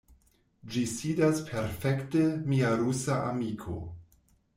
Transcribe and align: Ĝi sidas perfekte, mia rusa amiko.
Ĝi 0.75 0.81
sidas 0.91 1.41
perfekte, 1.49 2.23
mia 2.53 2.71
rusa 2.81 3.19
amiko. 3.27 3.77